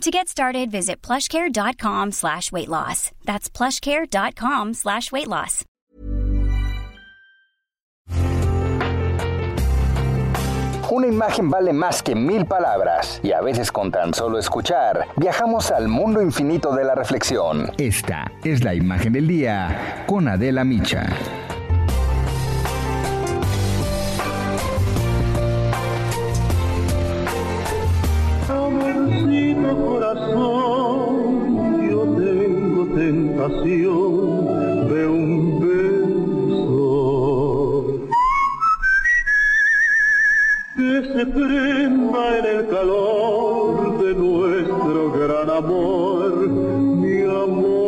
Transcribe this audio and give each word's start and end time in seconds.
To 0.00 0.10
get 0.10 0.28
started, 0.28 0.70
visit 0.70 1.00
plushcare.com 1.00 2.12
slash 2.12 2.52
weight 2.52 2.68
loss. 2.68 3.10
That's 3.24 3.48
plushcare.com 3.48 4.74
slash 4.74 5.10
weight 5.12 5.28
loss. 5.28 5.64
Una 10.90 11.06
imagen 11.08 11.50
vale 11.50 11.72
más 11.72 12.02
que 12.02 12.14
mil 12.14 12.46
palabras 12.46 13.18
y 13.24 13.32
a 13.32 13.40
veces 13.40 13.72
con 13.72 13.90
tan 13.90 14.14
solo 14.14 14.38
escuchar 14.38 15.08
viajamos 15.16 15.72
al 15.72 15.88
mundo 15.88 16.22
infinito 16.22 16.72
de 16.74 16.84
la 16.84 16.94
reflexión. 16.94 17.72
Esta 17.78 18.30
es 18.44 18.62
la 18.62 18.74
imagen 18.74 19.12
del 19.14 19.26
día 19.26 20.04
con 20.06 20.28
Adela 20.28 20.62
Micha. 20.62 21.06
Se 41.14 41.26
prenda 41.26 42.38
en 42.38 42.44
el 42.44 42.68
calor 42.68 44.02
de 44.02 44.14
nuestro 44.14 45.12
gran 45.12 45.48
amor, 45.48 46.48
mi 46.48 47.22
amor. 47.22 47.84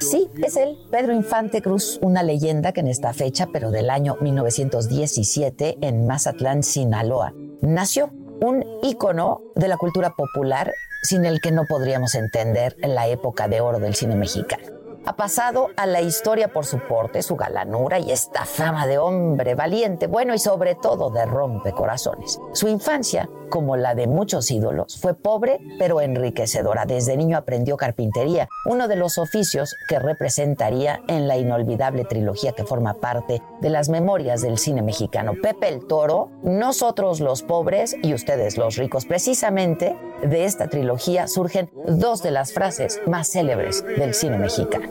Sí, 0.00 0.28
es 0.42 0.56
él, 0.56 0.76
Pedro 0.90 1.12
Infante 1.12 1.62
Cruz, 1.62 2.00
una 2.02 2.24
leyenda 2.24 2.72
que 2.72 2.80
en 2.80 2.88
esta 2.88 3.12
fecha, 3.12 3.50
pero 3.52 3.70
del 3.70 3.88
año 3.88 4.16
1917, 4.20 5.78
en 5.80 6.08
Mazatlán, 6.08 6.64
Sinaloa, 6.64 7.34
nació 7.62 8.10
un 8.40 8.64
ícono 8.82 9.42
de 9.54 9.68
la 9.68 9.76
cultura 9.76 10.10
popular 10.16 10.72
sin 11.04 11.24
el 11.24 11.40
que 11.40 11.52
no 11.52 11.66
podríamos 11.68 12.16
entender 12.16 12.74
la 12.80 13.06
época 13.06 13.46
de 13.46 13.60
oro 13.60 13.78
del 13.78 13.94
cine 13.94 14.16
mexicano. 14.16 14.77
Ha 15.08 15.16
pasado 15.16 15.70
a 15.78 15.86
la 15.86 16.02
historia 16.02 16.48
por 16.48 16.66
su 16.66 16.80
porte, 16.80 17.22
su 17.22 17.34
galanura 17.34 17.98
y 17.98 18.12
esta 18.12 18.44
fama 18.44 18.86
de 18.86 18.98
hombre 18.98 19.54
valiente, 19.54 20.06
bueno 20.06 20.34
y 20.34 20.38
sobre 20.38 20.74
todo 20.74 21.08
de 21.08 21.24
rompecorazones. 21.24 22.38
Su 22.52 22.68
infancia, 22.68 23.26
como 23.48 23.76
la 23.76 23.94
de 23.94 24.06
muchos 24.06 24.50
ídolos, 24.50 25.00
fue 25.00 25.14
pobre 25.14 25.60
pero 25.78 26.00
enriquecedora. 26.00 26.84
Desde 26.86 27.16
niño 27.16 27.36
aprendió 27.36 27.76
carpintería, 27.76 28.48
uno 28.66 28.88
de 28.88 28.96
los 28.96 29.18
oficios 29.18 29.74
que 29.88 29.98
representaría 29.98 31.00
en 31.08 31.28
la 31.28 31.36
inolvidable 31.36 32.04
trilogía 32.04 32.52
que 32.52 32.64
forma 32.64 32.94
parte 32.94 33.42
de 33.60 33.70
las 33.70 33.88
memorias 33.88 34.42
del 34.42 34.58
cine 34.58 34.82
mexicano. 34.82 35.32
Pepe 35.42 35.68
el 35.68 35.86
Toro, 35.86 36.30
nosotros 36.42 37.20
los 37.20 37.42
pobres 37.42 37.96
y 38.02 38.14
ustedes 38.14 38.58
los 38.58 38.76
ricos. 38.76 39.06
Precisamente 39.06 39.96
de 40.22 40.44
esta 40.44 40.68
trilogía 40.68 41.28
surgen 41.28 41.70
dos 41.86 42.22
de 42.22 42.30
las 42.30 42.52
frases 42.52 43.00
más 43.06 43.28
célebres 43.28 43.84
del 43.84 44.14
cine 44.14 44.38
mexicano. 44.38 44.88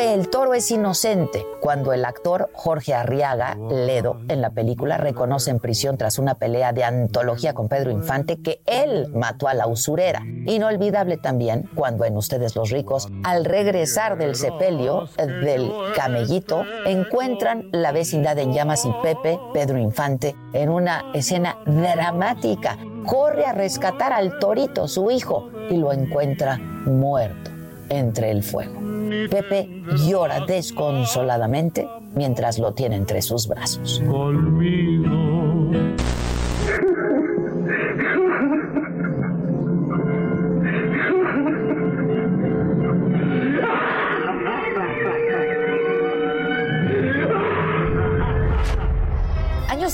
El 0.00 0.30
Toro 0.30 0.54
es 0.54 0.70
inocente 0.70 1.44
cuando 1.60 1.92
el 1.92 2.06
actor 2.06 2.48
Jorge 2.54 2.94
Arriaga 2.94 3.58
Ledo 3.68 4.22
en 4.28 4.40
la 4.40 4.48
película 4.48 4.96
reconoce 4.96 5.50
en 5.50 5.60
prisión 5.60 5.98
tras 5.98 6.18
una 6.18 6.36
pelea 6.36 6.72
de 6.72 6.84
antología 6.84 7.52
con 7.52 7.68
Pedro 7.68 7.90
Infante 7.90 8.40
que 8.40 8.62
él 8.64 9.12
mató 9.14 9.46
a 9.46 9.52
la 9.52 9.66
usurera. 9.66 10.22
Inolvidable 10.46 11.18
también 11.18 11.68
cuando 11.74 12.06
en 12.06 12.16
Ustedes 12.16 12.56
los 12.56 12.70
ricos, 12.70 13.08
al 13.24 13.44
regresar 13.44 14.16
del 14.16 14.36
sepelio 14.36 15.06
del 15.18 15.70
camellito, 15.94 16.64
encuentran 16.86 17.68
la 17.70 17.92
vecindad 17.92 18.38
en 18.38 18.54
llamas 18.54 18.86
y 18.86 18.92
Pepe, 19.02 19.38
Pedro 19.52 19.76
Infante, 19.76 20.34
en 20.54 20.70
una 20.70 21.12
escena 21.12 21.58
dramática. 21.66 22.78
Corre 23.06 23.44
a 23.44 23.52
rescatar 23.52 24.14
al 24.14 24.38
torito, 24.38 24.88
su 24.88 25.10
hijo, 25.10 25.50
y 25.68 25.76
lo 25.76 25.92
encuentra 25.92 26.56
muerto 26.56 27.50
entre 27.90 28.30
el 28.30 28.42
fuego. 28.42 28.89
Pepe 29.28 29.68
llora 30.06 30.40
desconsoladamente 30.46 31.88
mientras 32.14 32.58
lo 32.58 32.72
tiene 32.72 32.96
entre 32.96 33.22
sus 33.22 33.46
brazos. 33.46 34.02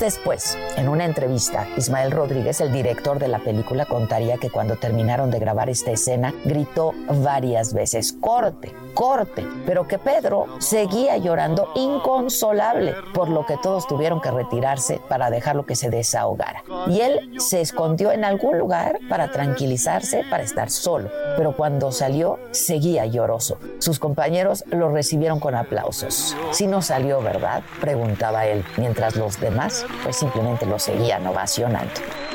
Después, 0.00 0.58
en 0.76 0.88
una 0.88 1.04
entrevista, 1.04 1.66
Ismael 1.76 2.10
Rodríguez, 2.10 2.60
el 2.60 2.72
director 2.72 3.18
de 3.18 3.28
la 3.28 3.38
película, 3.38 3.86
contaría 3.86 4.38
que 4.38 4.50
cuando 4.50 4.76
terminaron 4.76 5.30
de 5.30 5.38
grabar 5.38 5.70
esta 5.70 5.92
escena, 5.92 6.34
gritó 6.44 6.92
varias 7.22 7.72
veces, 7.72 8.12
corte, 8.20 8.74
corte, 8.92 9.46
pero 9.66 9.86
que 9.86 9.98
Pedro 9.98 10.46
seguía 10.58 11.16
llorando 11.16 11.68
inconsolable, 11.74 12.94
por 13.14 13.28
lo 13.28 13.46
que 13.46 13.56
todos 13.56 13.86
tuvieron 13.86 14.20
que 14.20 14.30
retirarse 14.30 15.00
para 15.08 15.30
dejarlo 15.30 15.64
que 15.64 15.76
se 15.76 15.90
desahogara. 15.90 16.64
Y 16.88 17.00
él 17.00 17.32
se 17.38 17.60
escondió 17.60 18.12
en 18.12 18.24
algún 18.24 18.58
lugar 18.58 18.98
para 19.08 19.30
tranquilizarse, 19.30 20.24
para 20.28 20.42
estar 20.42 20.70
solo, 20.70 21.10
pero 21.36 21.56
cuando 21.56 21.92
salió, 21.92 22.38
seguía 22.50 23.06
lloroso. 23.06 23.58
Sus 23.78 23.98
compañeros 23.98 24.64
lo 24.70 24.90
recibieron 24.90 25.40
con 25.40 25.54
aplausos. 25.54 26.36
Si 26.50 26.66
no 26.66 26.82
salió, 26.82 27.22
¿verdad? 27.22 27.62
Preguntaba 27.80 28.46
él, 28.46 28.64
mientras 28.76 29.16
los 29.16 29.40
demás 29.40 29.83
pues 30.02 30.16
simplemente 30.16 30.66
lo 30.66 30.78
seguían 30.78 31.26
ovacionando. 31.26 31.92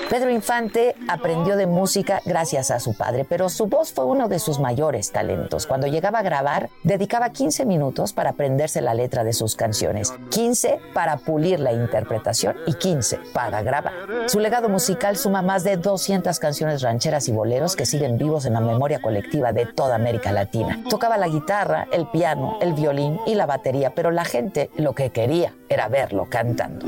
Pedro 0.09 0.31
Infante 0.31 0.95
aprendió 1.07 1.55
de 1.55 1.67
música 1.67 2.19
gracias 2.25 2.71
a 2.71 2.79
su 2.79 2.97
padre, 2.97 3.25
pero 3.29 3.47
su 3.47 3.67
voz 3.67 3.93
fue 3.93 4.05
uno 4.05 4.27
de 4.27 4.39
sus 4.39 4.59
mayores 4.59 5.11
talentos. 5.11 5.67
Cuando 5.67 5.85
llegaba 5.85 6.19
a 6.19 6.23
grabar, 6.23 6.71
dedicaba 6.83 7.29
15 7.29 7.63
minutos 7.65 8.11
para 8.11 8.31
aprenderse 8.31 8.81
la 8.81 8.95
letra 8.95 9.23
de 9.23 9.33
sus 9.33 9.55
canciones, 9.55 10.11
15 10.31 10.79
para 10.95 11.17
pulir 11.17 11.59
la 11.59 11.73
interpretación 11.73 12.55
y 12.65 12.73
15 12.73 13.19
para 13.33 13.61
grabar. 13.61 13.93
Su 14.25 14.39
legado 14.39 14.67
musical 14.67 15.15
suma 15.15 15.43
más 15.43 15.63
de 15.63 15.77
200 15.77 16.39
canciones 16.39 16.81
rancheras 16.81 17.27
y 17.27 17.31
boleros 17.31 17.75
que 17.75 17.85
siguen 17.85 18.17
vivos 18.17 18.45
en 18.45 18.53
la 18.53 18.61
memoria 18.61 19.01
colectiva 19.01 19.53
de 19.53 19.67
toda 19.67 19.93
América 19.93 20.31
Latina. 20.31 20.81
Tocaba 20.89 21.17
la 21.17 21.27
guitarra, 21.27 21.87
el 21.91 22.07
piano, 22.07 22.57
el 22.61 22.73
violín 22.73 23.19
y 23.27 23.35
la 23.35 23.45
batería, 23.45 23.93
pero 23.93 24.09
la 24.09 24.25
gente 24.25 24.71
lo 24.75 24.93
que 24.93 25.11
quería 25.11 25.53
era 25.69 25.87
verlo 25.87 26.27
cantando. 26.29 26.87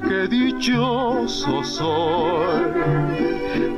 Qué 0.00 0.26
dichoso 0.26 1.62
soy 1.62 3.12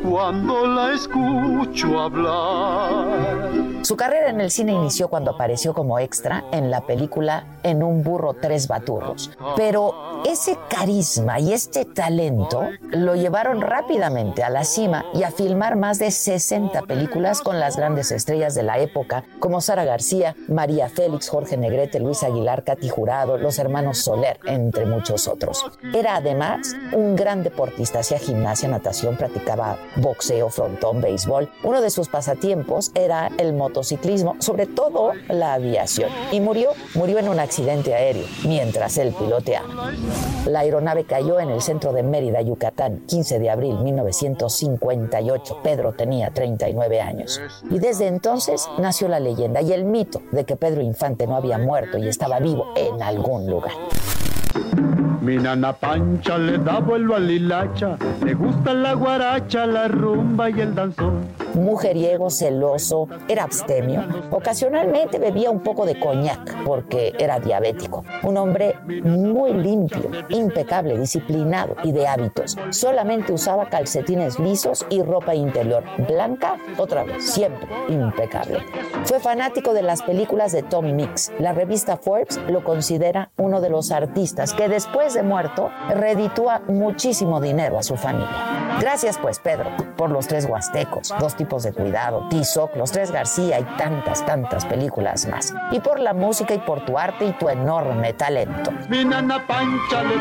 cuando 0.08 0.64
la 0.64 0.92
escucho 0.92 2.00
hablar. 2.00 3.34
Su 3.82 3.96
carrera 3.96 4.30
en 4.30 4.40
el 4.40 4.50
cine 4.50 4.72
inició 4.72 5.08
cuando 5.08 5.32
apareció 5.32 5.74
como 5.74 5.98
extra 5.98 6.44
en 6.52 6.70
la 6.70 6.86
película 6.86 7.44
En 7.62 7.82
un 7.82 8.02
burro 8.02 8.34
tres 8.34 8.68
baturros. 8.68 9.30
Pero 9.56 10.22
ese 10.24 10.56
carisma 10.68 11.40
y 11.40 11.52
este 11.52 11.84
talento 11.84 12.68
lo 12.90 13.14
llevaron 13.14 13.60
rápidamente 13.60 14.42
a 14.42 14.50
la 14.50 14.64
cima 14.64 15.04
y 15.14 15.22
a 15.22 15.30
filmar 15.30 15.76
más 15.76 15.98
de 15.98 16.10
60 16.10 16.82
películas 16.82 17.40
con 17.40 17.60
las 17.60 17.76
grandes 17.76 18.10
estrellas 18.10 18.54
de 18.54 18.62
la 18.62 18.78
época 18.78 19.24
como 19.38 19.60
Sara 19.60 19.84
García, 19.84 20.34
María 20.48 20.88
Félix, 20.88 21.28
Jorge 21.28 21.56
Negrete, 21.56 22.00
Luis 22.00 22.22
Aguilar, 22.22 22.64
Katy 22.64 22.88
Jurado, 22.88 23.36
los 23.36 23.58
hermanos 23.58 23.98
Soler, 23.98 24.38
entre 24.44 24.86
muchos 24.86 25.28
otros. 25.28 25.64
Además 26.08 26.76
un 26.92 27.16
gran 27.16 27.42
deportista, 27.42 28.00
hacía 28.00 28.18
gimnasia, 28.18 28.68
natación, 28.68 29.16
practicaba 29.16 29.78
boxeo, 29.96 30.48
frontón, 30.50 31.00
béisbol. 31.00 31.50
Uno 31.62 31.80
de 31.80 31.90
sus 31.90 32.08
pasatiempos 32.08 32.90
era 32.94 33.30
el 33.38 33.54
motociclismo, 33.54 34.36
sobre 34.38 34.66
todo 34.66 35.12
la 35.28 35.54
aviación. 35.54 36.10
Y 36.32 36.40
murió, 36.40 36.70
murió 36.94 37.18
en 37.18 37.28
un 37.28 37.40
accidente 37.40 37.94
aéreo 37.94 38.26
mientras 38.44 38.98
él 38.98 39.14
piloteaba. 39.18 39.92
La 40.46 40.60
aeronave 40.60 41.04
cayó 41.04 41.40
en 41.40 41.50
el 41.50 41.62
centro 41.62 41.92
de 41.92 42.02
Mérida, 42.02 42.42
Yucatán, 42.42 43.00
15 43.06 43.38
de 43.38 43.50
abril 43.50 43.78
de 43.78 43.84
1958. 43.84 45.60
Pedro 45.62 45.92
tenía 45.92 46.30
39 46.30 47.00
años. 47.00 47.40
Y 47.70 47.78
desde 47.78 48.06
entonces 48.06 48.68
nació 48.78 49.08
la 49.08 49.20
leyenda 49.20 49.62
y 49.62 49.72
el 49.72 49.84
mito 49.84 50.22
de 50.32 50.44
que 50.44 50.56
Pedro 50.56 50.82
Infante 50.82 51.26
no 51.26 51.36
había 51.36 51.58
muerto 51.58 51.98
y 51.98 52.08
estaba 52.08 52.40
vivo 52.40 52.72
en 52.76 53.02
algún 53.02 53.48
lugar. 53.48 53.72
Mi 55.20 55.36
nana 55.36 55.72
Pancha 55.72 56.36
le 56.38 56.58
da 56.58 56.80
vuelo 56.80 57.14
a 57.14 57.18
Lilacha, 57.18 57.96
le 58.22 58.34
gusta 58.34 58.74
la 58.74 58.94
guaracha, 58.94 59.66
la 59.66 59.88
rumba 59.88 60.50
y 60.50 60.60
el 60.60 60.74
danzón. 60.74 61.43
Mujeriego, 61.54 62.30
celoso, 62.30 63.08
era 63.28 63.44
abstemio. 63.44 64.04
Ocasionalmente 64.30 65.18
bebía 65.18 65.50
un 65.50 65.60
poco 65.60 65.86
de 65.86 65.98
coñac 65.98 66.64
porque 66.64 67.14
era 67.18 67.38
diabético. 67.38 68.04
Un 68.22 68.36
hombre 68.36 68.76
muy 69.02 69.52
limpio, 69.52 70.10
impecable, 70.28 70.98
disciplinado 70.98 71.76
y 71.82 71.92
de 71.92 72.06
hábitos. 72.06 72.56
Solamente 72.70 73.32
usaba 73.32 73.68
calcetines 73.68 74.38
lisos 74.38 74.86
y 74.90 75.02
ropa 75.02 75.34
interior 75.34 75.84
blanca, 76.08 76.56
otra 76.78 77.04
vez, 77.04 77.24
siempre 77.24 77.68
impecable. 77.88 78.58
Fue 79.04 79.20
fanático 79.20 79.72
de 79.72 79.82
las 79.82 80.02
películas 80.02 80.52
de 80.52 80.62
Tom 80.62 80.94
Mix. 80.94 81.32
La 81.38 81.52
revista 81.52 81.96
Forbes 81.96 82.40
lo 82.48 82.64
considera 82.64 83.30
uno 83.36 83.60
de 83.60 83.70
los 83.70 83.90
artistas 83.92 84.54
que 84.54 84.68
después 84.68 85.14
de 85.14 85.22
muerto 85.22 85.70
reditúa 85.90 86.62
muchísimo 86.68 87.40
dinero 87.40 87.78
a 87.78 87.82
su 87.82 87.96
familia. 87.96 88.63
Gracias 88.80 89.18
pues, 89.18 89.38
Pedro, 89.38 89.70
por 89.96 90.10
los 90.10 90.26
tres 90.26 90.46
huastecos, 90.46 91.12
dos 91.18 91.34
tipos 91.36 91.62
de 91.62 91.72
cuidado, 91.72 92.28
Tizoc, 92.28 92.76
los 92.76 92.90
tres 92.90 93.10
García 93.10 93.60
y 93.60 93.64
tantas, 93.76 94.24
tantas 94.26 94.64
películas 94.66 95.26
más. 95.26 95.54
Y 95.70 95.80
por 95.80 96.00
la 96.00 96.12
música 96.12 96.54
y 96.54 96.58
por 96.58 96.84
tu 96.84 96.98
arte 96.98 97.26
y 97.26 97.32
tu 97.32 97.48
enorme 97.48 98.12
talento. 98.12 98.70
Mi 98.88 99.04
nana 99.04 99.44
Pancha 99.46 100.02
le 100.02 100.14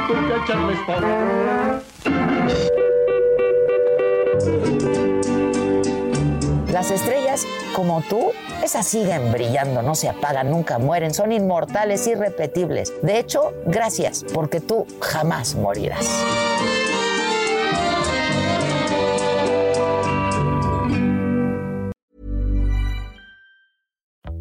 Las 6.71 6.89
estrellas, 6.91 7.45
como 7.75 8.01
tú, 8.01 8.31
esas 8.63 8.88
siguen 8.88 9.31
brillando, 9.31 9.81
no 9.81 9.95
se 9.95 10.09
apagan, 10.09 10.50
nunca 10.50 10.79
mueren, 10.79 11.13
son 11.13 11.31
inmortales, 11.31 12.07
irrepetibles. 12.07 12.94
De 13.01 13.19
hecho, 13.19 13.53
gracias, 13.65 14.25
porque 14.33 14.59
tú 14.59 14.85
jamás 15.00 15.55
morirás. 15.55 16.09